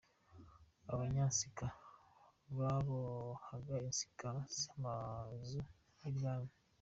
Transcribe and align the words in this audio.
Abanyansika 0.93 1.65
:Babohaga 2.57 3.75
insika 3.87 4.29
z’amazu 4.59 5.59
y’ 6.01 6.05
i 6.11 6.13
Bwami. 6.15 6.51